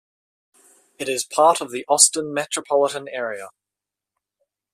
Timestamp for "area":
3.07-3.49